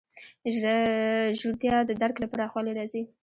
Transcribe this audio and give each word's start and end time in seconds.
ژورتیا 1.39 1.75
د 1.85 1.91
درک 2.01 2.15
له 2.19 2.27
پراخوالي 2.33 2.71
راځي. 2.79 3.01